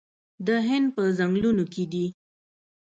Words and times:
د 0.47 0.47
هند 0.67 0.87
په 0.95 1.01
ځنګلونو 1.17 1.63
کې 1.73 1.83
دي 1.91 2.05